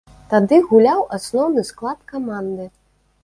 Тады 0.29 0.57
гуляў 0.69 1.03
асноўны 1.17 1.63
склад 1.71 1.99
каманды. 2.13 2.65